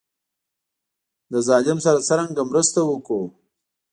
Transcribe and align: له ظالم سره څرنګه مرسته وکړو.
له 1.31 1.39
ظالم 1.47 1.77
سره 1.85 2.05
څرنګه 2.07 2.41
مرسته 2.49 2.79
وکړو. 2.85 3.23